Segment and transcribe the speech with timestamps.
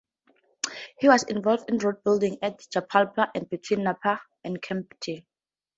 [0.97, 5.27] He was involved in road building at Jabalpur and between Nagpur and Kamptee.